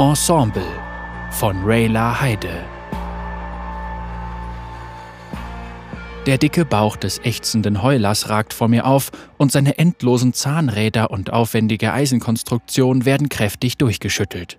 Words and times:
Ensemble 0.00 0.64
von 1.30 1.62
Rayla 1.62 2.22
Heide. 2.22 2.64
Der 6.24 6.38
dicke 6.38 6.64
Bauch 6.64 6.96
des 6.96 7.18
ächzenden 7.18 7.82
Heulers 7.82 8.30
ragt 8.30 8.54
vor 8.54 8.68
mir 8.68 8.86
auf 8.86 9.12
und 9.36 9.52
seine 9.52 9.76
endlosen 9.76 10.32
Zahnräder 10.32 11.10
und 11.10 11.34
aufwendige 11.34 11.92
Eisenkonstruktion 11.92 13.04
werden 13.04 13.28
kräftig 13.28 13.76
durchgeschüttelt. 13.76 14.58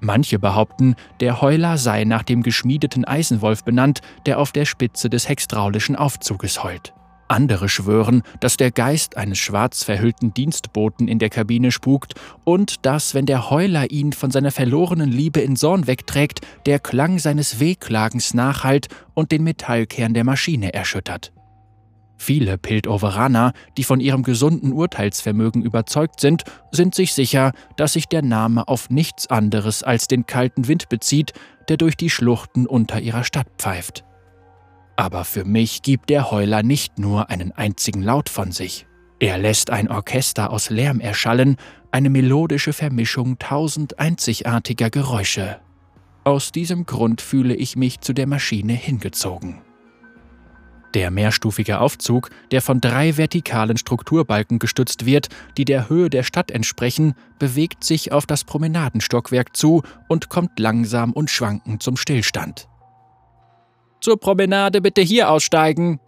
Manche 0.00 0.38
behaupten, 0.38 0.96
der 1.20 1.40
Heuler 1.40 1.78
sei 1.78 2.04
nach 2.04 2.22
dem 2.22 2.42
geschmiedeten 2.42 3.06
Eisenwolf 3.06 3.64
benannt, 3.64 4.02
der 4.26 4.38
auf 4.38 4.52
der 4.52 4.66
Spitze 4.66 5.08
des 5.08 5.30
hextraulischen 5.30 5.96
Aufzuges 5.96 6.62
heult. 6.62 6.92
Andere 7.34 7.68
schwören, 7.68 8.22
dass 8.38 8.56
der 8.56 8.70
Geist 8.70 9.16
eines 9.16 9.38
schwarz 9.38 9.82
verhüllten 9.82 10.32
Dienstboten 10.34 11.08
in 11.08 11.18
der 11.18 11.30
Kabine 11.30 11.72
spukt 11.72 12.14
und 12.44 12.86
dass, 12.86 13.12
wenn 13.12 13.26
der 13.26 13.50
Heuler 13.50 13.90
ihn 13.90 14.12
von 14.12 14.30
seiner 14.30 14.52
verlorenen 14.52 15.10
Liebe 15.10 15.40
in 15.40 15.56
Sorn 15.56 15.88
wegträgt, 15.88 16.42
der 16.64 16.78
Klang 16.78 17.18
seines 17.18 17.58
Wehklagens 17.58 18.34
nachhallt 18.34 18.86
und 19.14 19.32
den 19.32 19.42
Metallkern 19.42 20.14
der 20.14 20.22
Maschine 20.22 20.72
erschüttert. 20.74 21.32
Viele 22.16 22.56
Piltoveraner, 22.56 23.52
die 23.76 23.82
von 23.82 23.98
ihrem 23.98 24.22
gesunden 24.22 24.72
Urteilsvermögen 24.72 25.64
überzeugt 25.64 26.20
sind, 26.20 26.44
sind 26.70 26.94
sich 26.94 27.14
sicher, 27.14 27.50
dass 27.76 27.94
sich 27.94 28.06
der 28.06 28.22
Name 28.22 28.68
auf 28.68 28.90
nichts 28.90 29.26
anderes 29.26 29.82
als 29.82 30.06
den 30.06 30.24
kalten 30.24 30.68
Wind 30.68 30.88
bezieht, 30.88 31.32
der 31.68 31.78
durch 31.78 31.96
die 31.96 32.10
Schluchten 32.10 32.68
unter 32.68 33.00
ihrer 33.00 33.24
Stadt 33.24 33.48
pfeift. 33.58 34.04
Aber 34.96 35.24
für 35.24 35.44
mich 35.44 35.82
gibt 35.82 36.10
der 36.10 36.30
Heuler 36.30 36.62
nicht 36.62 36.98
nur 36.98 37.30
einen 37.30 37.52
einzigen 37.52 38.02
Laut 38.02 38.28
von 38.28 38.52
sich. 38.52 38.86
Er 39.18 39.38
lässt 39.38 39.70
ein 39.70 39.90
Orchester 39.90 40.50
aus 40.50 40.70
Lärm 40.70 41.00
erschallen, 41.00 41.56
eine 41.90 42.10
melodische 42.10 42.72
Vermischung 42.72 43.38
tausend 43.38 43.98
einzigartiger 43.98 44.90
Geräusche. 44.90 45.60
Aus 46.24 46.52
diesem 46.52 46.86
Grund 46.86 47.20
fühle 47.20 47.54
ich 47.54 47.76
mich 47.76 48.00
zu 48.00 48.12
der 48.12 48.26
Maschine 48.26 48.72
hingezogen. 48.72 49.60
Der 50.94 51.10
mehrstufige 51.10 51.80
Aufzug, 51.80 52.30
der 52.52 52.62
von 52.62 52.80
drei 52.80 53.16
vertikalen 53.16 53.76
Strukturbalken 53.76 54.60
gestützt 54.60 55.06
wird, 55.06 55.28
die 55.56 55.64
der 55.64 55.88
Höhe 55.88 56.08
der 56.08 56.22
Stadt 56.22 56.52
entsprechen, 56.52 57.14
bewegt 57.40 57.82
sich 57.82 58.12
auf 58.12 58.26
das 58.26 58.44
Promenadenstockwerk 58.44 59.56
zu 59.56 59.82
und 60.08 60.28
kommt 60.28 60.58
langsam 60.58 61.12
und 61.12 61.30
schwankend 61.30 61.82
zum 61.82 61.96
Stillstand. 61.96 62.68
Zur 64.04 64.20
Promenade 64.20 64.82
bitte 64.82 65.00
hier 65.00 65.30
aussteigen. 65.30 65.98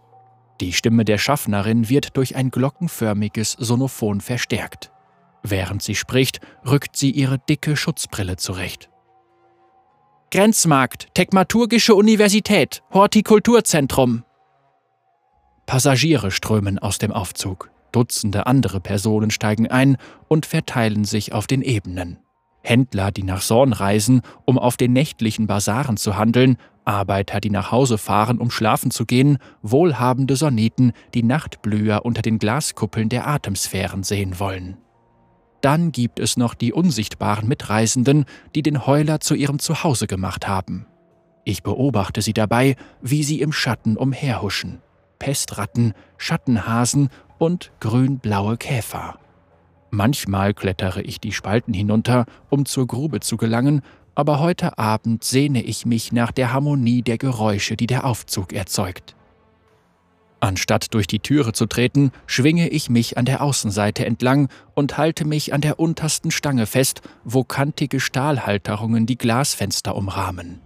Die 0.61 0.71
Stimme 0.71 1.03
der 1.03 1.17
Schaffnerin 1.17 1.89
wird 1.89 2.15
durch 2.15 2.35
ein 2.35 2.51
glockenförmiges 2.51 3.53
Sonophon 3.53 4.21
verstärkt. 4.21 4.91
Während 5.41 5.81
sie 5.81 5.95
spricht, 5.95 6.39
rückt 6.63 6.95
sie 6.95 7.09
ihre 7.09 7.39
dicke 7.39 7.75
Schutzbrille 7.75 8.35
zurecht. 8.35 8.91
Grenzmarkt, 10.29 11.07
Tekmaturgische 11.15 11.95
Universität, 11.95 12.83
Hortikulturzentrum. 12.93 14.23
Passagiere 15.65 16.29
strömen 16.29 16.77
aus 16.77 16.99
dem 16.99 17.11
Aufzug. 17.11 17.71
Dutzende 17.91 18.45
andere 18.45 18.79
Personen 18.79 19.31
steigen 19.31 19.71
ein 19.71 19.97
und 20.27 20.45
verteilen 20.45 21.03
sich 21.03 21.33
auf 21.33 21.47
den 21.47 21.63
Ebenen. 21.63 22.19
Händler, 22.61 23.11
die 23.11 23.23
nach 23.23 23.41
Sorn 23.41 23.73
reisen, 23.73 24.21
um 24.45 24.59
auf 24.59 24.77
den 24.77 24.93
nächtlichen 24.93 25.47
Basaren 25.47 25.97
zu 25.97 26.15
handeln, 26.15 26.57
Arbeiter, 26.87 27.39
die 27.39 27.49
nach 27.49 27.71
Hause 27.71 27.97
fahren, 27.97 28.39
um 28.39 28.49
schlafen 28.49 28.91
zu 28.91 29.05
gehen, 29.05 29.37
wohlhabende 29.61 30.35
Soneten, 30.35 30.93
die 31.13 31.23
Nachtblüher 31.23 32.05
unter 32.05 32.21
den 32.21 32.39
Glaskuppeln 32.39 33.09
der 33.09 33.27
Atemsphären 33.27 34.03
sehen 34.03 34.39
wollen. 34.39 34.77
Dann 35.61 35.91
gibt 35.91 36.19
es 36.19 36.37
noch 36.37 36.53
die 36.53 36.71
unsichtbaren 36.71 37.47
Mitreisenden, 37.47 38.25
die 38.55 38.61
den 38.61 38.85
Heuler 38.85 39.19
zu 39.19 39.35
ihrem 39.35 39.59
Zuhause 39.59 40.07
gemacht 40.07 40.47
haben. 40.47 40.85
Ich 41.43 41.63
beobachte 41.63 42.21
sie 42.21 42.33
dabei, 42.33 42.75
wie 43.01 43.23
sie 43.23 43.41
im 43.41 43.51
Schatten 43.51 43.97
umherhuschen. 43.97 44.81
Pestratten, 45.19 45.93
Schattenhasen 46.17 47.09
und 47.37 47.71
grün-blaue 47.79 48.57
Käfer. 48.57 49.19
Manchmal 49.89 50.53
klettere 50.53 51.01
ich 51.01 51.19
die 51.19 51.31
Spalten 51.31 51.73
hinunter, 51.73 52.25
um 52.49 52.65
zur 52.65 52.85
Grube 52.87 53.19
zu 53.21 53.37
gelangen, 53.37 53.81
aber 54.17 54.39
heute 54.39 54.79
Abend 54.79 55.23
sehne 55.23 55.61
ich 55.61 55.85
mich 55.85 56.11
nach 56.11 56.31
der 56.31 56.51
Harmonie 56.51 57.03
der 57.03 57.19
Geräusche, 57.19 57.77
die 57.77 57.85
der 57.85 58.03
Aufzug 58.03 58.51
erzeugt. 58.51 59.15
Anstatt 60.39 60.95
durch 60.95 61.05
die 61.05 61.19
Türe 61.19 61.53
zu 61.53 61.67
treten, 61.67 62.11
schwinge 62.25 62.67
ich 62.67 62.89
mich 62.89 63.19
an 63.19 63.25
der 63.25 63.43
Außenseite 63.43 64.07
entlang 64.07 64.49
und 64.73 64.97
halte 64.97 65.23
mich 65.23 65.53
an 65.53 65.61
der 65.61 65.79
untersten 65.79 66.31
Stange 66.31 66.65
fest, 66.65 67.01
wo 67.25 67.43
kantige 67.43 67.99
Stahlhalterungen 67.99 69.05
die 69.05 69.19
Glasfenster 69.19 69.95
umrahmen. 69.95 70.61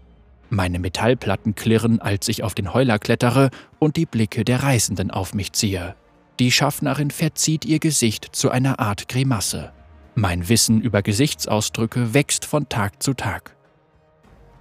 Meine 0.50 0.80
Metallplatten 0.80 1.54
klirren, 1.54 2.00
als 2.00 2.30
ich 2.30 2.44
auf 2.44 2.56
den 2.56 2.74
Heuler 2.74 3.00
klettere 3.00 3.50
und 3.80 3.98
die 3.98 4.06
Blicke 4.06 4.46
der 4.46 4.64
Reisenden 4.64 5.12
auf 5.12 5.34
mich 5.34 5.52
ziehe. 5.52 5.96
Die 6.40 6.54
Schaffnerin 6.54 7.12
verzieht 7.12 7.66
ihr 7.66 7.80
Gesicht 7.80 8.30
zu 8.32 8.50
einer 8.50 8.80
Art 8.80 9.10
Grimasse. 9.10 9.74
Mein 10.16 10.50
Wissen 10.50 10.82
über 10.82 11.02
Gesichtsausdrücke 11.02 12.14
wächst 12.14 12.44
von 12.46 12.68
Tag 12.68 13.02
zu 13.02 13.14
Tag. 13.14 13.56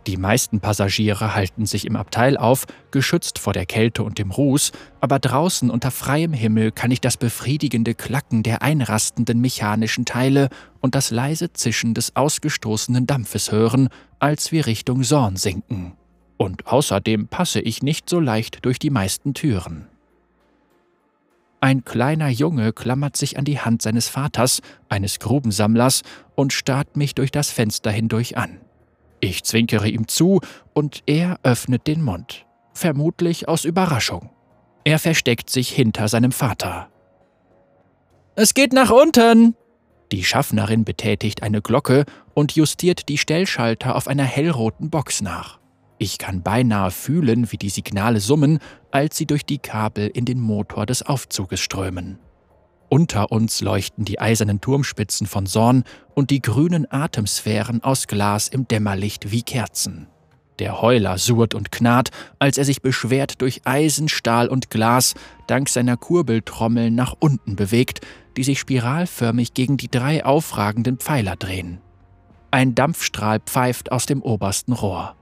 Die 0.06 0.16
meisten 0.16 0.61
Passagiere 0.61 1.34
halten 1.34 1.66
sich 1.66 1.84
im 1.84 1.97
Abteil 1.97 2.37
auf, 2.37 2.66
geschützt 2.91 3.38
vor 3.38 3.53
der 3.53 3.66
Kälte 3.66 4.03
und 4.03 4.19
dem 4.19 4.31
Ruß, 4.31 4.72
aber 5.00 5.19
draußen 5.19 5.69
unter 5.69 5.91
freiem 5.91 6.33
Himmel 6.33 6.71
kann 6.71 6.91
ich 6.91 7.00
das 7.00 7.16
befriedigende 7.16 7.94
Klacken 7.94 8.43
der 8.43 8.62
einrastenden 8.62 9.41
mechanischen 9.41 10.05
Teile 10.05 10.49
und 10.81 10.94
das 10.94 11.10
leise 11.10 11.53
Zischen 11.53 11.94
des 11.94 12.16
ausgestoßenen 12.16 13.06
Dampfes 13.06 13.53
hören, 13.53 13.89
als 14.21 14.53
wir 14.53 14.66
Richtung 14.66 15.03
Sorn 15.03 15.37
sinken. 15.37 15.93
Und 16.39 16.69
außerdem 16.69 17.28
passe 17.28 17.60
ich 17.60 17.83
nicht 17.83 18.09
so 18.09 18.21
leicht 18.21 18.65
durch 18.65 18.78
die 18.78 18.91
meisten 18.91 19.34
Türen. 19.34 19.90
Ein 21.60 21.84
kleiner 21.84 22.28
Junge 22.28 22.72
klammert 22.72 23.16
sich 23.16 23.38
an 23.38 23.44
die 23.44 23.60
Hand 23.60 23.82
seines 23.82 24.09
Vaters, 24.09 24.62
eines 24.88 25.19
Grubensammlers, 25.19 26.03
und 26.34 26.54
starrt 26.54 26.97
mich 26.97 27.15
durch 27.15 27.31
das 27.31 27.50
Fenster 27.50 27.91
hindurch 27.91 28.38
an. 28.38 28.60
Ich 29.21 29.44
zwinkere 29.44 29.88
ihm 29.88 30.09
zu 30.09 30.41
und 30.72 31.03
er 31.04 31.38
öffnet 31.43 31.87
den 31.87 32.03
Mund, 32.03 32.47
vermutlich 32.72 33.47
aus 33.47 33.66
Überraschung. 33.66 34.31
Er 34.84 34.98
versteckt 34.98 35.50
sich 35.50 35.69
hinter 35.69 36.09
seinem 36.09 36.32
Vater. 36.32 36.88
Es 38.34 38.54
geht 38.54 38.72
nach 38.72 38.91
unten! 38.91 39.54
Die 40.12 40.25
Schaffnerin 40.25 40.84
betätigt 40.84 41.42
eine 41.42 41.60
Glocke 41.60 42.04
und 42.34 42.53
justiert 42.53 43.09
die 43.10 43.19
Stellschalter 43.19 43.94
auf 43.94 44.09
einer 44.09 44.25
hellroten 44.25 44.88
Box 44.88 45.21
nach. 45.21 45.59
Ich 46.03 46.16
kann 46.16 46.43
beinahe 46.43 46.91
fühlen, 46.91 47.53
wie 47.53 47.59
die 47.59 47.69
Signale 47.69 48.21
summen, 48.21 48.59
als 48.91 49.19
sie 49.19 49.27
durch 49.27 49.44
die 49.44 49.59
Kabel 49.59 50.06
in 50.09 50.25
den 50.25 50.41
Motor 50.41 50.87
des 50.87 51.03
Aufzuges 51.03 51.61
strömen. 51.61 52.19
Unter 52.88 53.31
uns 53.31 53.61
leuchten 53.61 54.06
die 54.06 54.19
eisernen 54.19 54.62
Turmspitzen 54.62 55.27
von 55.27 55.44
Sorn 55.44 55.84
und 56.15 56.31
die 56.31 56.41
grünen 56.41 56.91
Atemsphären 56.91 57.84
aus 57.84 58.06
Glas 58.06 58.49
im 58.49 58.66
Dämmerlicht 58.66 59.31
wie 59.31 59.43
Kerzen. 59.43 60.06
Der 60.59 60.81
Heuler 60.81 61.19
surrt 61.19 61.55
und 61.55 61.71
knarrt, 61.71 62.09
als 62.39 62.56
er 62.56 62.65
sich 62.65 62.81
beschwert 62.81 63.43
durch 63.43 63.60
Eisen, 63.66 64.09
Stahl 64.09 64.49
und 64.49 64.71
Glas 64.71 65.12
dank 65.49 65.69
seiner 65.69 65.99
Kurbeltrommeln 65.99 66.94
nach 66.94 67.15
unten 67.21 67.56
bewegt, 67.56 68.00
die 68.39 68.44
sich 68.44 68.59
spiralförmig 68.59 69.53
gegen 69.53 69.77
die 69.77 69.91
drei 69.91 70.25
aufragenden 70.25 70.97
Pfeiler 70.97 71.37
drehen. 71.37 71.83
Ein 72.50 72.75
Dampfstrahl 72.75 73.41
pfeift 73.41 73.93
aus 73.93 74.06
dem 74.06 74.22
obersten 74.22 74.72
Rohr. 74.72 75.15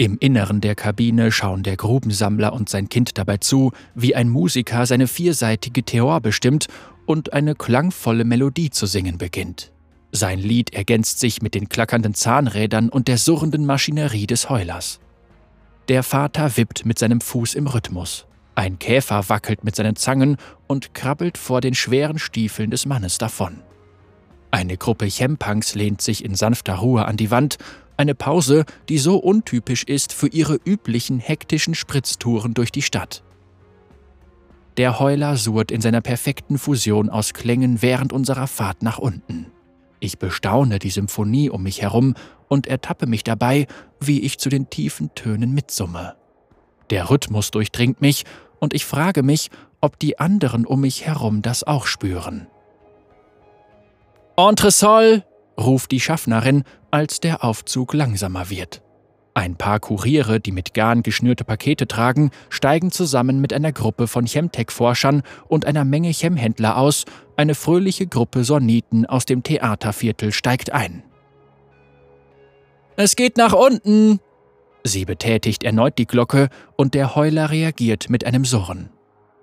Im 0.00 0.16
Inneren 0.18 0.62
der 0.62 0.76
Kabine 0.76 1.30
schauen 1.30 1.62
der 1.62 1.76
Grubensammler 1.76 2.54
und 2.54 2.70
sein 2.70 2.88
Kind 2.88 3.18
dabei 3.18 3.36
zu, 3.36 3.72
wie 3.94 4.16
ein 4.16 4.30
Musiker 4.30 4.86
seine 4.86 5.06
vierseitige 5.06 5.82
Theor 5.82 6.22
bestimmt 6.22 6.68
und 7.04 7.34
eine 7.34 7.54
klangvolle 7.54 8.24
Melodie 8.24 8.70
zu 8.70 8.86
singen 8.86 9.18
beginnt. 9.18 9.72
Sein 10.10 10.38
Lied 10.38 10.72
ergänzt 10.72 11.20
sich 11.20 11.42
mit 11.42 11.54
den 11.54 11.68
klackernden 11.68 12.14
Zahnrädern 12.14 12.88
und 12.88 13.08
der 13.08 13.18
surrenden 13.18 13.66
Maschinerie 13.66 14.26
des 14.26 14.48
Heulers. 14.48 15.00
Der 15.90 16.02
Vater 16.02 16.56
wippt 16.56 16.86
mit 16.86 16.98
seinem 16.98 17.20
Fuß 17.20 17.54
im 17.54 17.66
Rhythmus. 17.66 18.24
Ein 18.54 18.78
Käfer 18.78 19.28
wackelt 19.28 19.64
mit 19.64 19.76
seinen 19.76 19.96
Zangen 19.96 20.38
und 20.66 20.94
krabbelt 20.94 21.36
vor 21.36 21.60
den 21.60 21.74
schweren 21.74 22.18
Stiefeln 22.18 22.70
des 22.70 22.86
Mannes 22.86 23.18
davon. 23.18 23.60
Eine 24.50 24.76
Gruppe 24.76 25.06
Chempangs 25.06 25.74
lehnt 25.74 26.00
sich 26.00 26.24
in 26.24 26.34
sanfter 26.34 26.76
Ruhe 26.76 27.04
an 27.04 27.16
die 27.18 27.30
Wand 27.30 27.58
eine 28.00 28.14
Pause, 28.14 28.64
die 28.88 28.98
so 28.98 29.18
untypisch 29.18 29.84
ist 29.84 30.14
für 30.14 30.28
ihre 30.28 30.58
üblichen 30.64 31.20
hektischen 31.20 31.74
Spritztouren 31.74 32.54
durch 32.54 32.72
die 32.72 32.82
Stadt. 32.82 33.22
Der 34.78 34.98
Heuler 34.98 35.36
surrt 35.36 35.70
in 35.70 35.82
seiner 35.82 36.00
perfekten 36.00 36.56
Fusion 36.56 37.10
aus 37.10 37.34
Klängen 37.34 37.82
während 37.82 38.14
unserer 38.14 38.46
Fahrt 38.46 38.82
nach 38.82 38.98
unten. 38.98 39.52
Ich 40.00 40.18
bestaune 40.18 40.78
die 40.78 40.88
Symphonie 40.88 41.50
um 41.50 41.62
mich 41.62 41.82
herum 41.82 42.14
und 42.48 42.66
ertappe 42.66 43.06
mich 43.06 43.22
dabei, 43.22 43.66
wie 44.00 44.20
ich 44.20 44.38
zu 44.38 44.48
den 44.48 44.70
tiefen 44.70 45.14
Tönen 45.14 45.52
mitsumme. 45.52 46.14
Der 46.88 47.10
Rhythmus 47.10 47.50
durchdringt 47.50 48.00
mich 48.00 48.24
und 48.60 48.72
ich 48.72 48.86
frage 48.86 49.22
mich, 49.22 49.50
ob 49.82 49.98
die 49.98 50.18
anderen 50.18 50.64
um 50.64 50.80
mich 50.80 51.04
herum 51.06 51.42
das 51.42 51.64
auch 51.64 51.86
spüren. 51.86 52.46
Entresol, 54.38 55.22
ruft 55.60 55.90
die 55.90 56.00
Schaffnerin, 56.00 56.64
als 56.90 57.20
der 57.20 57.44
Aufzug 57.44 57.94
langsamer 57.94 58.50
wird. 58.50 58.82
Ein 59.34 59.56
paar 59.56 59.78
Kuriere, 59.78 60.40
die 60.40 60.50
mit 60.50 60.74
Garn 60.74 61.02
geschnürte 61.02 61.44
Pakete 61.44 61.86
tragen, 61.86 62.30
steigen 62.48 62.90
zusammen 62.90 63.40
mit 63.40 63.52
einer 63.52 63.72
Gruppe 63.72 64.08
von 64.08 64.26
Chemtech-Forschern 64.26 65.22
und 65.46 65.66
einer 65.66 65.84
Menge 65.84 66.10
Chemhändler 66.10 66.76
aus. 66.76 67.04
Eine 67.36 67.54
fröhliche 67.54 68.06
Gruppe 68.06 68.42
Soniten 68.44 69.06
aus 69.06 69.26
dem 69.26 69.42
Theaterviertel 69.42 70.32
steigt 70.32 70.72
ein. 70.72 71.04
Es 72.96 73.16
geht 73.16 73.36
nach 73.36 73.52
unten! 73.52 74.20
Sie 74.82 75.04
betätigt 75.04 75.62
erneut 75.62 75.98
die 75.98 76.06
Glocke 76.06 76.48
und 76.76 76.94
der 76.94 77.14
Heuler 77.14 77.50
reagiert 77.50 78.10
mit 78.10 78.24
einem 78.24 78.44
Surren. 78.44 78.90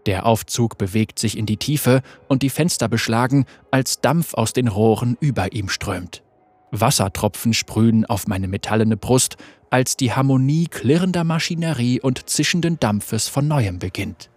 Der 0.07 0.25
Aufzug 0.25 0.77
bewegt 0.77 1.19
sich 1.19 1.37
in 1.37 1.45
die 1.45 1.57
Tiefe 1.57 2.01
und 2.29 2.41
die 2.41 2.49
Fenster 2.49 2.87
beschlagen, 2.87 3.45
als 3.71 3.99
Dampf 3.99 4.33
aus 4.33 4.53
den 4.53 4.69
Rohren 4.69 5.17
über 5.19 5.51
ihm 5.51 5.67
strömt. 5.67 6.23
Wassertropfen 6.71 7.53
sprühen 7.53 8.05
auf 8.05 8.25
meine 8.25 8.47
metallene 8.47 8.95
Brust, 8.95 9.35
als 9.69 9.97
die 9.97 10.13
Harmonie 10.13 10.67
klirrender 10.67 11.25
Maschinerie 11.25 11.99
und 11.99 12.29
zischenden 12.29 12.79
Dampfes 12.79 13.27
von 13.27 13.49
neuem 13.49 13.79
beginnt. 13.79 14.29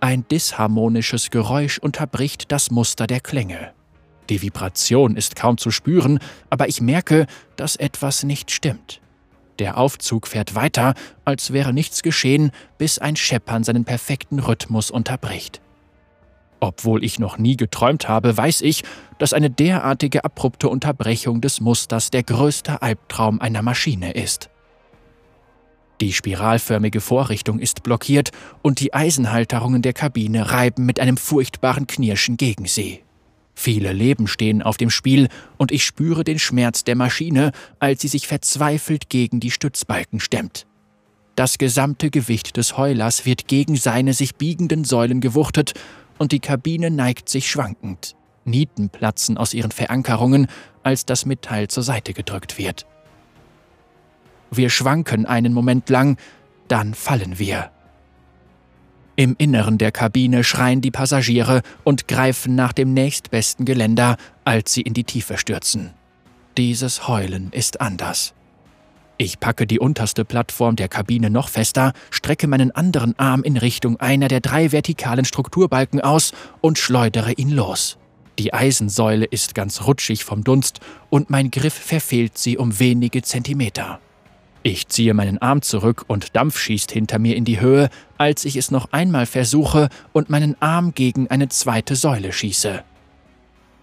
Ein 0.00 0.26
disharmonisches 0.28 1.30
Geräusch 1.30 1.78
unterbricht 1.78 2.50
das 2.50 2.70
Muster 2.70 3.06
der 3.06 3.20
Klänge. 3.20 3.72
Die 4.30 4.40
Vibration 4.40 5.14
ist 5.14 5.36
kaum 5.36 5.58
zu 5.58 5.70
spüren, 5.70 6.20
aber 6.48 6.68
ich 6.68 6.80
merke, 6.80 7.26
dass 7.56 7.76
etwas 7.76 8.22
nicht 8.22 8.50
stimmt. 8.50 9.02
Der 9.58 9.78
Aufzug 9.78 10.26
fährt 10.26 10.54
weiter, 10.54 10.94
als 11.24 11.52
wäre 11.52 11.72
nichts 11.72 12.02
geschehen, 12.02 12.50
bis 12.78 12.98
ein 12.98 13.16
Scheppern 13.16 13.64
seinen 13.64 13.84
perfekten 13.84 14.38
Rhythmus 14.38 14.90
unterbricht. 14.90 15.60
Obwohl 16.60 17.04
ich 17.04 17.18
noch 17.18 17.38
nie 17.38 17.56
geträumt 17.56 18.08
habe, 18.08 18.36
weiß 18.36 18.60
ich, 18.60 18.84
dass 19.18 19.32
eine 19.32 19.50
derartige 19.50 20.24
abrupte 20.24 20.68
Unterbrechung 20.68 21.40
des 21.40 21.60
Musters 21.60 22.10
der 22.10 22.22
größte 22.22 22.82
Albtraum 22.82 23.40
einer 23.40 23.62
Maschine 23.62 24.12
ist. 24.12 24.48
Die 26.00 26.12
spiralförmige 26.12 27.00
Vorrichtung 27.00 27.58
ist 27.58 27.82
blockiert 27.82 28.30
und 28.62 28.80
die 28.80 28.94
Eisenhalterungen 28.94 29.82
der 29.82 29.92
Kabine 29.92 30.50
reiben 30.50 30.86
mit 30.86 30.98
einem 30.98 31.16
furchtbaren 31.16 31.86
Knirschen 31.86 32.36
gegen 32.36 32.66
sie. 32.66 33.02
Viele 33.54 33.92
Leben 33.92 34.26
stehen 34.26 34.62
auf 34.62 34.76
dem 34.76 34.90
Spiel 34.90 35.28
und 35.56 35.72
ich 35.72 35.84
spüre 35.84 36.24
den 36.24 36.38
Schmerz 36.38 36.84
der 36.84 36.96
Maschine, 36.96 37.52
als 37.78 38.02
sie 38.02 38.08
sich 38.08 38.26
verzweifelt 38.26 39.08
gegen 39.08 39.40
die 39.40 39.50
Stützbalken 39.50 40.20
stemmt. 40.20 40.66
Das 41.36 41.58
gesamte 41.58 42.10
Gewicht 42.10 42.56
des 42.56 42.76
Heulers 42.76 43.24
wird 43.24 43.48
gegen 43.48 43.76
seine 43.76 44.14
sich 44.14 44.34
biegenden 44.36 44.84
Säulen 44.84 45.20
gewuchtet 45.20 45.74
und 46.18 46.32
die 46.32 46.40
Kabine 46.40 46.90
neigt 46.90 47.28
sich 47.28 47.50
schwankend. 47.50 48.16
Nieten 48.44 48.90
platzen 48.90 49.38
aus 49.38 49.54
ihren 49.54 49.70
Verankerungen, 49.70 50.48
als 50.82 51.06
das 51.06 51.26
Metall 51.26 51.68
zur 51.68 51.82
Seite 51.82 52.12
gedrückt 52.12 52.58
wird. 52.58 52.86
Wir 54.50 54.68
schwanken 54.68 55.24
einen 55.24 55.54
Moment 55.54 55.88
lang, 55.88 56.18
dann 56.68 56.94
fallen 56.94 57.38
wir. 57.38 57.70
Im 59.14 59.34
Inneren 59.36 59.76
der 59.76 59.92
Kabine 59.92 60.42
schreien 60.42 60.80
die 60.80 60.90
Passagiere 60.90 61.62
und 61.84 62.08
greifen 62.08 62.54
nach 62.54 62.72
dem 62.72 62.94
nächstbesten 62.94 63.66
Geländer, 63.66 64.16
als 64.44 64.72
sie 64.72 64.80
in 64.80 64.94
die 64.94 65.04
Tiefe 65.04 65.36
stürzen. 65.36 65.90
Dieses 66.56 67.08
Heulen 67.08 67.50
ist 67.52 67.80
anders. 67.80 68.34
Ich 69.18 69.38
packe 69.38 69.66
die 69.66 69.78
unterste 69.78 70.24
Plattform 70.24 70.76
der 70.76 70.88
Kabine 70.88 71.30
noch 71.30 71.48
fester, 71.48 71.92
strecke 72.10 72.46
meinen 72.46 72.70
anderen 72.72 73.18
Arm 73.18 73.42
in 73.42 73.56
Richtung 73.56 74.00
einer 74.00 74.28
der 74.28 74.40
drei 74.40 74.72
vertikalen 74.72 75.24
Strukturbalken 75.24 76.00
aus 76.00 76.32
und 76.60 76.78
schleudere 76.78 77.32
ihn 77.32 77.50
los. 77.50 77.98
Die 78.38 78.54
Eisensäule 78.54 79.26
ist 79.26 79.54
ganz 79.54 79.82
rutschig 79.86 80.24
vom 80.24 80.42
Dunst 80.42 80.80
und 81.10 81.28
mein 81.28 81.50
Griff 81.50 81.74
verfehlt 81.74 82.38
sie 82.38 82.56
um 82.56 82.78
wenige 82.78 83.22
Zentimeter. 83.22 84.00
Ich 84.64 84.88
ziehe 84.88 85.12
meinen 85.12 85.38
Arm 85.38 85.62
zurück 85.62 86.04
und 86.06 86.36
Dampf 86.36 86.58
schießt 86.58 86.92
hinter 86.92 87.18
mir 87.18 87.34
in 87.34 87.44
die 87.44 87.60
Höhe, 87.60 87.88
als 88.16 88.44
ich 88.44 88.56
es 88.56 88.70
noch 88.70 88.92
einmal 88.92 89.26
versuche 89.26 89.88
und 90.12 90.30
meinen 90.30 90.60
Arm 90.60 90.94
gegen 90.94 91.28
eine 91.28 91.48
zweite 91.48 91.96
Säule 91.96 92.32
schieße. 92.32 92.84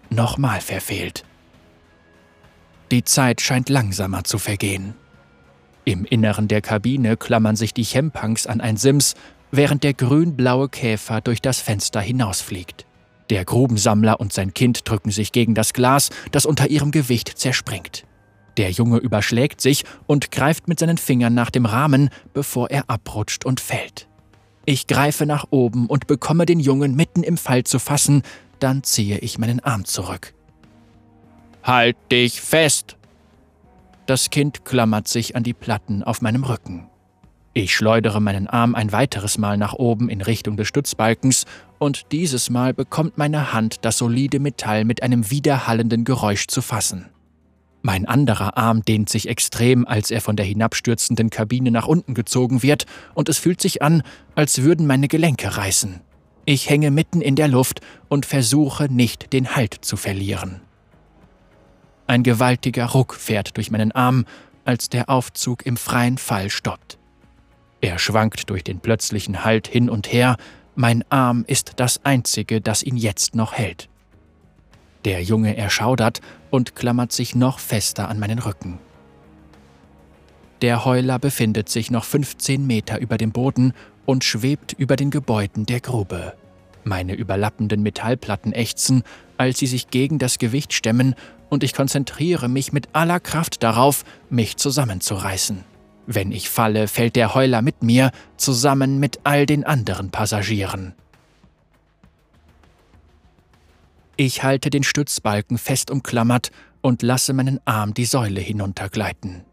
Nochmal 0.08 0.60
verfehlt. 0.60 1.24
Die 2.90 3.04
Zeit 3.04 3.40
scheint 3.40 3.68
langsamer 3.68 4.24
zu 4.24 4.38
vergehen. 4.38 4.94
Im 5.84 6.04
Inneren 6.04 6.48
der 6.48 6.62
Kabine 6.62 7.16
klammern 7.16 7.56
sich 7.56 7.74
die 7.74 7.84
Chempunks 7.84 8.46
an 8.46 8.60
ein 8.60 8.76
Sims, 8.76 9.14
während 9.50 9.84
der 9.84 9.94
grün-blaue 9.94 10.68
Käfer 10.68 11.20
durch 11.20 11.42
das 11.42 11.60
Fenster 11.60 12.00
hinausfliegt. 12.00 12.86
Der 13.28 13.44
Grubensammler 13.44 14.18
und 14.18 14.32
sein 14.32 14.54
Kind 14.54 14.88
drücken 14.88 15.10
sich 15.10 15.30
gegen 15.30 15.54
das 15.54 15.72
Glas, 15.72 16.10
das 16.32 16.46
unter 16.46 16.68
ihrem 16.68 16.90
Gewicht 16.90 17.28
zerspringt. 17.38 18.04
Der 18.56 18.70
Junge 18.70 18.98
überschlägt 18.98 19.60
sich 19.60 19.84
und 20.06 20.30
greift 20.30 20.68
mit 20.68 20.78
seinen 20.78 20.98
Fingern 20.98 21.34
nach 21.34 21.50
dem 21.50 21.66
Rahmen, 21.66 22.10
bevor 22.32 22.70
er 22.70 22.88
abrutscht 22.88 23.44
und 23.44 23.60
fällt. 23.60 24.08
Ich 24.66 24.86
greife 24.86 25.26
nach 25.26 25.46
oben 25.50 25.86
und 25.86 26.06
bekomme 26.06 26.46
den 26.46 26.60
Jungen 26.60 26.94
mitten 26.94 27.22
im 27.22 27.36
Fall 27.36 27.64
zu 27.64 27.78
fassen, 27.78 28.22
dann 28.58 28.82
ziehe 28.82 29.18
ich 29.18 29.38
meinen 29.38 29.60
Arm 29.60 29.84
zurück. 29.84 30.34
Halt 31.62 31.96
dich 32.10 32.40
fest! 32.40 32.96
Das 34.06 34.30
Kind 34.30 34.64
klammert 34.64 35.08
sich 35.08 35.36
an 35.36 35.42
die 35.42 35.54
Platten 35.54 36.02
auf 36.02 36.20
meinem 36.20 36.44
Rücken. 36.44 36.88
Ich 37.52 37.74
schleudere 37.74 38.20
meinen 38.20 38.46
Arm 38.46 38.74
ein 38.74 38.92
weiteres 38.92 39.38
Mal 39.38 39.56
nach 39.56 39.72
oben 39.72 40.08
in 40.08 40.20
Richtung 40.20 40.56
des 40.56 40.68
Stützbalkens 40.68 41.46
und 41.78 42.12
dieses 42.12 42.48
Mal 42.48 42.74
bekommt 42.74 43.18
meine 43.18 43.52
Hand 43.52 43.84
das 43.84 43.98
solide 43.98 44.38
Metall 44.38 44.84
mit 44.84 45.02
einem 45.02 45.30
widerhallenden 45.30 46.04
Geräusch 46.04 46.46
zu 46.46 46.62
fassen. 46.62 47.08
Mein 47.82 48.04
anderer 48.06 48.58
Arm 48.58 48.82
dehnt 48.84 49.08
sich 49.08 49.28
extrem, 49.28 49.86
als 49.86 50.10
er 50.10 50.20
von 50.20 50.36
der 50.36 50.44
hinabstürzenden 50.44 51.30
Kabine 51.30 51.70
nach 51.70 51.86
unten 51.86 52.14
gezogen 52.14 52.62
wird, 52.62 52.84
und 53.14 53.28
es 53.28 53.38
fühlt 53.38 53.60
sich 53.60 53.82
an, 53.82 54.02
als 54.34 54.62
würden 54.62 54.86
meine 54.86 55.08
Gelenke 55.08 55.56
reißen. 55.56 56.00
Ich 56.44 56.68
hänge 56.68 56.90
mitten 56.90 57.20
in 57.20 57.36
der 57.36 57.48
Luft 57.48 57.80
und 58.08 58.26
versuche 58.26 58.92
nicht 58.92 59.32
den 59.32 59.54
Halt 59.56 59.76
zu 59.80 59.96
verlieren. 59.96 60.60
Ein 62.06 62.22
gewaltiger 62.22 62.86
Ruck 62.86 63.14
fährt 63.14 63.56
durch 63.56 63.70
meinen 63.70 63.92
Arm, 63.92 64.26
als 64.64 64.88
der 64.88 65.08
Aufzug 65.08 65.64
im 65.64 65.76
freien 65.76 66.18
Fall 66.18 66.50
stoppt. 66.50 66.98
Er 67.80 67.98
schwankt 67.98 68.50
durch 68.50 68.62
den 68.62 68.80
plötzlichen 68.80 69.44
Halt 69.44 69.68
hin 69.68 69.88
und 69.88 70.12
her, 70.12 70.36
mein 70.74 71.04
Arm 71.10 71.44
ist 71.46 71.74
das 71.76 72.04
einzige, 72.04 72.60
das 72.60 72.82
ihn 72.82 72.96
jetzt 72.96 73.34
noch 73.34 73.54
hält. 73.54 73.88
Der 75.04 75.22
Junge 75.22 75.56
erschaudert 75.56 76.20
und 76.50 76.76
klammert 76.76 77.12
sich 77.12 77.34
noch 77.34 77.58
fester 77.58 78.08
an 78.08 78.18
meinen 78.18 78.38
Rücken. 78.38 78.78
Der 80.62 80.84
Heuler 80.84 81.18
befindet 81.18 81.70
sich 81.70 81.90
noch 81.90 82.04
15 82.04 82.66
Meter 82.66 83.00
über 83.00 83.16
dem 83.16 83.32
Boden 83.32 83.72
und 84.04 84.24
schwebt 84.24 84.74
über 84.74 84.96
den 84.96 85.10
Gebäuden 85.10 85.64
der 85.64 85.80
Grube. 85.80 86.34
Meine 86.84 87.14
überlappenden 87.14 87.82
Metallplatten 87.82 88.52
ächzen, 88.52 89.02
als 89.38 89.58
sie 89.58 89.66
sich 89.66 89.88
gegen 89.88 90.18
das 90.18 90.38
Gewicht 90.38 90.74
stemmen 90.74 91.14
und 91.48 91.64
ich 91.64 91.74
konzentriere 91.74 92.48
mich 92.48 92.72
mit 92.72 92.88
aller 92.92 93.20
Kraft 93.20 93.62
darauf, 93.62 94.04
mich 94.28 94.56
zusammenzureißen. 94.56 95.64
Wenn 96.06 96.32
ich 96.32 96.50
falle, 96.50 96.88
fällt 96.88 97.16
der 97.16 97.34
Heuler 97.34 97.62
mit 97.62 97.82
mir, 97.82 98.10
zusammen 98.36 98.98
mit 98.98 99.20
all 99.24 99.46
den 99.46 99.64
anderen 99.64 100.10
Passagieren. 100.10 100.94
Ich 104.22 104.42
halte 104.42 104.68
den 104.68 104.82
Stützbalken 104.82 105.56
fest 105.56 105.90
umklammert 105.90 106.50
und 106.82 107.00
lasse 107.00 107.32
meinen 107.32 107.58
Arm 107.64 107.94
die 107.94 108.04
Säule 108.04 108.42
hinuntergleiten. 108.42 109.46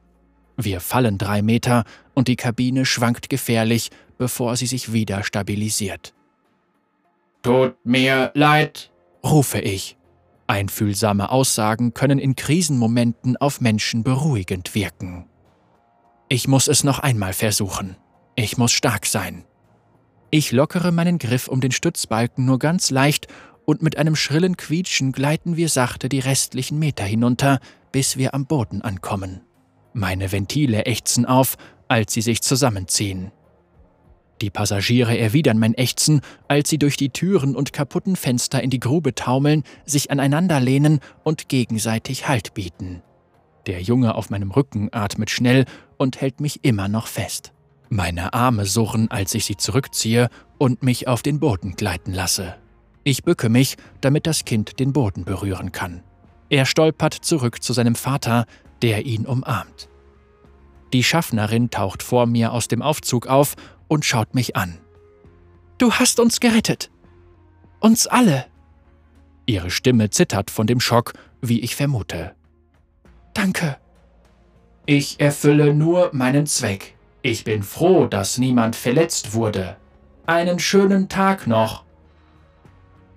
Wir 0.57 0.81
fallen 0.81 1.17
drei 1.17 1.41
Meter 1.41 1.85
und 2.13 2.27
die 2.27 2.35
Kabine 2.35 2.85
schwankt 2.85 3.29
gefährlich, 3.29 3.91
bevor 4.17 4.57
sie 4.57 4.65
sich 4.65 4.91
wieder 4.91 5.23
stabilisiert. 5.23 6.13
Tut 7.43 7.77
mir 7.85 8.31
leid, 8.33 8.91
rufe 9.23 9.59
ich. 9.59 9.95
Einfühlsame 10.47 11.31
Aussagen 11.31 11.93
können 11.93 12.19
in 12.19 12.35
Krisenmomenten 12.35 13.37
auf 13.37 13.61
Menschen 13.61 14.03
beruhigend 14.03 14.75
wirken. 14.75 15.29
Ich 16.27 16.49
muss 16.49 16.67
es 16.67 16.83
noch 16.83 16.99
einmal 16.99 17.31
versuchen. 17.31 17.95
Ich 18.35 18.57
muss 18.57 18.73
stark 18.73 19.05
sein. 19.05 19.45
Ich 20.29 20.51
lockere 20.51 20.91
meinen 20.91 21.19
Griff 21.19 21.47
um 21.47 21.61
den 21.61 21.71
Stützbalken 21.71 22.43
nur 22.43 22.59
ganz 22.59 22.89
leicht 22.89 23.27
und 23.67 23.81
mit 23.81 23.97
einem 23.97 24.15
schrillen 24.15 24.55
Quietschen 24.55 25.11
gleiten 25.11 25.57
wir 25.57 25.67
sachte 25.67 26.07
die 26.07 26.19
restlichen 26.19 26.79
Meter 26.79 27.03
hinunter, 27.03 27.59
bis 27.91 28.15
wir 28.15 28.33
am 28.33 28.45
Boden 28.45 28.81
ankommen. 28.81 29.41
Meine 29.93 30.31
Ventile 30.31 30.85
ächzen 30.85 31.25
auf, 31.25 31.57
als 31.89 32.13
sie 32.13 32.21
sich 32.21 32.41
zusammenziehen. 32.41 33.31
Die 34.41 34.49
Passagiere 34.49 35.17
erwidern 35.17 35.59
mein 35.59 35.73
Ächzen, 35.73 36.21
als 36.47 36.69
sie 36.69 36.77
durch 36.77 36.95
die 36.95 37.09
Türen 37.09 37.55
und 37.55 37.73
kaputten 37.73 38.15
Fenster 38.15 38.63
in 38.63 38.69
die 38.69 38.79
Grube 38.79 39.15
taumeln, 39.15 39.63
sich 39.85 40.11
aneinander 40.11 40.61
lehnen 40.61 41.01
und 41.23 41.49
gegenseitig 41.49 42.27
Halt 42.27 42.53
bieten. 42.53 43.01
Der 43.65 43.81
Junge 43.81 44.15
auf 44.15 44.29
meinem 44.29 44.51
Rücken 44.51 44.89
atmet 44.93 45.29
schnell 45.29 45.65
und 45.97 46.21
hält 46.21 46.39
mich 46.39 46.63
immer 46.63 46.87
noch 46.87 47.07
fest. 47.07 47.51
Meine 47.89 48.33
Arme 48.33 48.65
surren, 48.65 49.11
als 49.11 49.33
ich 49.33 49.43
sie 49.43 49.57
zurückziehe 49.57 50.29
und 50.57 50.83
mich 50.83 51.09
auf 51.09 51.21
den 51.21 51.41
Boden 51.41 51.75
gleiten 51.75 52.13
lasse. 52.13 52.55
Ich 53.07 53.23
bücke 53.23 53.47
mich, 53.47 53.77
damit 54.01 54.27
das 54.27 54.43
Kind 54.43 54.81
den 54.81 54.91
Boden 54.91 55.23
berühren 55.23 55.71
kann. 55.71 56.03
Er 56.49 56.65
stolpert 56.65 57.13
zurück 57.13 57.63
zu 57.63 57.71
seinem 57.71 57.95
Vater, 57.95 58.45
der 58.81 59.05
ihn 59.05 59.25
umarmt. 59.25 59.87
Die 60.91 61.05
Schaffnerin 61.05 61.69
taucht 61.69 62.03
vor 62.03 62.25
mir 62.25 62.51
aus 62.51 62.67
dem 62.67 62.81
Aufzug 62.81 63.27
auf 63.27 63.55
und 63.87 64.03
schaut 64.03 64.35
mich 64.35 64.57
an. 64.57 64.77
Du 65.77 65.93
hast 65.93 66.19
uns 66.19 66.41
gerettet. 66.41 66.91
Uns 67.79 68.07
alle. 68.07 68.45
Ihre 69.45 69.71
Stimme 69.71 70.09
zittert 70.09 70.51
von 70.51 70.67
dem 70.67 70.81
Schock, 70.81 71.13
wie 71.39 71.61
ich 71.61 71.77
vermute. 71.77 72.35
Danke. 73.33 73.77
Ich 74.85 75.17
erfülle 75.21 75.73
nur 75.73 76.09
meinen 76.11 76.45
Zweck. 76.45 76.97
Ich 77.21 77.45
bin 77.45 77.63
froh, 77.63 78.07
dass 78.07 78.37
niemand 78.37 78.75
verletzt 78.75 79.33
wurde. 79.33 79.77
Einen 80.25 80.59
schönen 80.59 81.07
Tag 81.07 81.47
noch. 81.47 81.86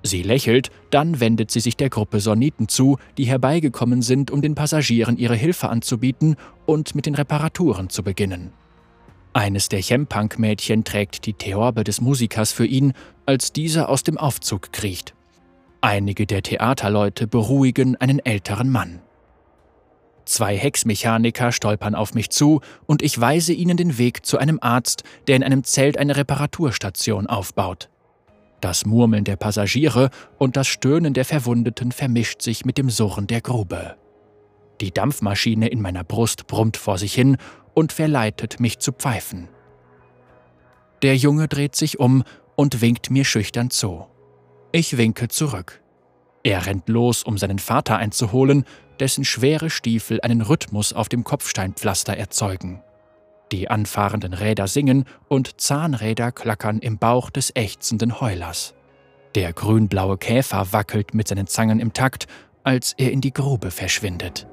Sie 0.02 0.23
lächelt, 0.23 0.71
dann 0.90 1.21
wendet 1.21 1.50
sie 1.50 1.61
sich 1.61 1.76
der 1.76 1.90
Gruppe 1.90 2.21
Soniten 2.21 2.69
zu, 2.69 2.97
die 3.19 3.25
herbeigekommen 3.25 4.00
sind, 4.02 4.30
um 4.30 4.40
den 4.40 4.54
Passagieren 4.54 5.19
ihre 5.19 5.35
Hilfe 5.35 5.69
anzubieten 5.69 6.37
und 6.66 6.95
mit 6.95 7.07
den 7.07 7.14
Reparaturen 7.14 7.90
zu 7.90 8.02
beginnen. 8.02 8.52
Eines 9.33 9.69
der 9.69 9.80
Chempunk-Mädchen 9.80 10.85
trägt 10.85 11.26
die 11.26 11.35
Theorbe 11.35 11.85
des 11.85 12.00
Musikers 12.00 12.50
für 12.50 12.66
ihn, 12.66 12.95
als 13.26 13.52
dieser 13.52 13.88
aus 13.88 14.02
dem 14.02 14.19
Aufzug 14.19 14.73
kriecht. 14.73 15.14
Einige 15.83 16.26
der 16.26 16.42
Theaterleute 16.42 17.26
beruhigen 17.26 17.97
einen 17.97 18.19
älteren 18.19 18.71
Mann. 18.71 19.00
Zwei 20.25 20.57
Hexmechaniker 20.57 21.52
stolpern 21.52 21.95
auf 21.95 22.14
mich 22.14 22.30
zu 22.30 22.61
und 22.87 23.02
ich 23.02 23.21
weise 23.21 23.52
ihnen 23.52 23.76
den 23.76 23.99
Weg 23.99 24.26
zu 24.26 24.38
einem 24.38 24.59
Arzt, 24.61 25.04
der 25.26 25.37
in 25.37 25.42
einem 25.42 25.64
Zelt 25.64 25.97
eine 25.97 26.16
Reparaturstation 26.16 27.26
aufbaut. 27.26 27.88
Das 28.61 28.85
Murmeln 28.85 29.25
der 29.25 29.37
Passagiere 29.37 30.11
und 30.38 30.57
das 30.57 30.67
Stöhnen 30.67 31.14
der 31.14 31.25
Verwundeten 31.25 31.93
vermischt 31.93 32.43
sich 32.43 32.64
mit 32.64 32.76
dem 32.76 32.90
Surren 32.90 33.26
der 33.26 33.40
Grube. 33.40 33.97
Die 34.81 34.93
Dampfmaschine 34.93 35.69
in 35.69 35.81
meiner 35.81 36.05
Brust 36.05 36.47
brummt 36.47 36.76
vor 36.76 36.99
sich 36.99 37.14
hin 37.14 37.37
und 37.75 37.93
verleitet 37.93 38.61
mich 38.61 38.79
zu 38.79 38.93
pfeifen. 38.93 39.49
Der 41.02 41.17
Junge 41.17 41.49
dreht 41.49 41.75
sich 41.75 41.99
um 41.99 42.25
und 42.57 42.83
winkt 42.83 43.11
mir 43.11 43.25
schüchtern 43.25 43.71
zu. 43.71 44.07
Ich 44.73 44.97
winke 44.97 45.29
zurück. 45.29 45.83
Er 46.43 46.67
rennt 46.67 46.88
los, 46.88 47.23
um 47.23 47.38
seinen 47.38 47.59
Vater 47.59 47.97
einzuholen, 47.97 48.64
dessen 48.99 49.25
schwere 49.25 49.71
Stiefel 49.71 50.21
einen 50.21 50.43
Rhythmus 50.43 50.93
auf 50.93 51.09
dem 51.09 51.25
Kopfsteinpflaster 51.25 52.17
erzeugen. 52.17 52.83
Die 53.52 53.71
anfahrenden 53.71 54.33
Räder 54.33 54.69
singen 54.69 55.04
und 55.28 55.61
Zahnräder 55.61 56.33
klackern 56.33 56.78
im 56.78 56.99
Bauch 56.99 57.30
des 57.30 57.52
ächzenden 57.54 58.21
Heulers. 58.21 58.75
Der 59.35 59.52
grünblaue 59.52 60.19
Käfer 60.19 60.73
wackelt 60.73 61.14
mit 61.14 61.28
seinen 61.28 61.47
Zangen 61.47 61.80
im 61.80 61.92
Takt, 61.92 62.26
als 62.64 62.95
er 62.99 63.12
in 63.12 63.21
die 63.21 63.33
Grube 63.33 63.71
verschwindet. 63.71 64.47